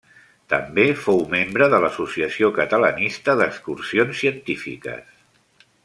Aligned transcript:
També 0.51 0.85
fou 1.01 1.19
membre 1.33 1.67
de 1.73 1.81
l'Associació 1.83 2.49
Catalanista 2.57 3.37
d'Excursions 3.43 4.23
Científiques. 4.23 5.15